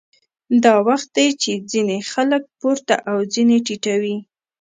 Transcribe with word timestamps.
دا 0.63 0.73
وخت 0.87 1.07
دی 1.17 1.27
چې 1.41 1.51
ځینې 1.71 1.97
خلک 2.11 2.43
پورته 2.59 2.95
او 3.09 3.17
ځینې 3.33 3.57
ټیټوي 3.65 4.17